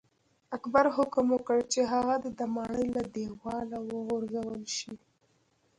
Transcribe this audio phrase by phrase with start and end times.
[0.57, 4.93] اکبر حکم وکړ چې هغه دې د ماڼۍ له دیواله وغورځول شي.